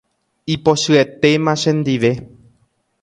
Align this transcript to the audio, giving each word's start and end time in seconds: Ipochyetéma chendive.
Ipochyetéma 0.53 1.53
chendive. 1.61 2.11